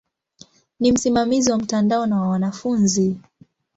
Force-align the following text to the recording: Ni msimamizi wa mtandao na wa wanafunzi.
Ni 0.79 0.91
msimamizi 0.91 1.51
wa 1.51 1.57
mtandao 1.57 2.05
na 2.05 2.21
wa 2.21 2.27
wanafunzi. 2.29 3.17